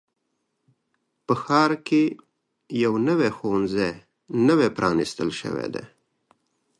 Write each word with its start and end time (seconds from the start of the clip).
په 1.25 1.33
ښار 1.43 1.71
کې 1.87 2.03
یو 2.83 2.93
نوي 3.07 3.29
ښوونځی 3.37 3.91
نوی 4.47 4.67
پرانیستل 4.77 5.29
شوی 5.41 5.67
دی. 5.73 5.85